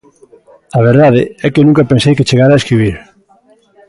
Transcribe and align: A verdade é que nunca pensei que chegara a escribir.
A 0.77 0.79
verdade 0.89 1.21
é 1.45 1.47
que 1.53 1.65
nunca 1.67 1.89
pensei 1.91 2.13
que 2.17 2.27
chegara 2.29 2.51
a 2.55 2.59
escribir. 2.61 2.95